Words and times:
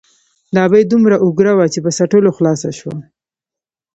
ـ 0.27 0.53
د 0.53 0.55
ابۍ 0.65 0.83
دومره 0.91 1.15
اګوره 1.27 1.53
وه 1.55 1.65
،چې 1.73 1.79
په 1.85 1.91
څټلو 1.97 2.29
خلاصه 2.37 2.69
شوه. 2.79 2.95